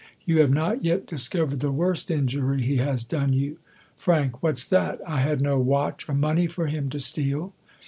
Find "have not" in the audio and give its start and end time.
0.39-0.83